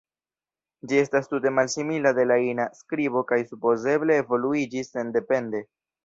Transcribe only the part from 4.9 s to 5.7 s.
sendepende.